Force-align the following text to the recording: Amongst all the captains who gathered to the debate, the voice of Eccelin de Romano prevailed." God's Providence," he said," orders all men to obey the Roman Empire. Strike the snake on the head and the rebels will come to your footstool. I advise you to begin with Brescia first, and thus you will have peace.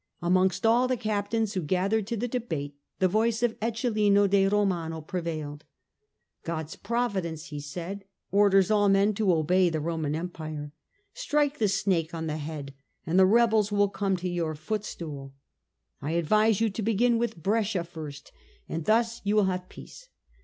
Amongst 0.19 0.65
all 0.65 0.87
the 0.87 0.97
captains 0.97 1.53
who 1.53 1.61
gathered 1.61 2.07
to 2.07 2.17
the 2.17 2.27
debate, 2.27 2.75
the 2.97 3.07
voice 3.07 3.43
of 3.43 3.55
Eccelin 3.61 4.15
de 4.31 4.47
Romano 4.47 4.99
prevailed." 4.99 5.63
God's 6.43 6.75
Providence," 6.75 7.49
he 7.49 7.59
said," 7.59 8.05
orders 8.31 8.71
all 8.71 8.89
men 8.89 9.13
to 9.13 9.31
obey 9.31 9.69
the 9.69 9.79
Roman 9.79 10.15
Empire. 10.15 10.73
Strike 11.13 11.59
the 11.59 11.67
snake 11.67 12.15
on 12.15 12.25
the 12.25 12.37
head 12.37 12.73
and 13.05 13.19
the 13.19 13.27
rebels 13.27 13.71
will 13.71 13.89
come 13.89 14.17
to 14.17 14.27
your 14.27 14.55
footstool. 14.55 15.35
I 16.01 16.13
advise 16.13 16.59
you 16.59 16.71
to 16.71 16.81
begin 16.81 17.19
with 17.19 17.37
Brescia 17.37 17.83
first, 17.83 18.31
and 18.67 18.85
thus 18.85 19.21
you 19.23 19.35
will 19.35 19.43
have 19.45 19.69
peace. 19.69 20.09